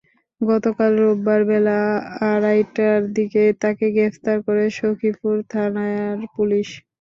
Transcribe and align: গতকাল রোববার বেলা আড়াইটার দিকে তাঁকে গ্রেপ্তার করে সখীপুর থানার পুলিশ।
গতকাল 0.41 0.91
রোববার 1.01 1.41
বেলা 1.49 1.77
আড়াইটার 2.29 2.99
দিকে 3.15 3.43
তাঁকে 3.61 3.85
গ্রেপ্তার 3.95 4.37
করে 4.47 4.63
সখীপুর 4.77 5.35
থানার 5.51 5.95
পুলিশ। 6.35 6.67